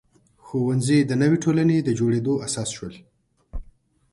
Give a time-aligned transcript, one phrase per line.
[0.45, 2.95] ښوونځي د نوې ټولنې د جوړېدو اساس شول.